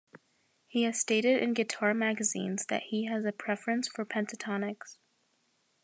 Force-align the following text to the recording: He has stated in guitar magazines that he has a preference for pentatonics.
He 0.65 0.81
has 0.81 0.99
stated 0.99 1.43
in 1.43 1.53
guitar 1.53 1.93
magazines 1.93 2.65
that 2.69 2.81
he 2.87 3.05
has 3.05 3.23
a 3.23 3.31
preference 3.31 3.87
for 3.87 4.03
pentatonics. 4.03 4.97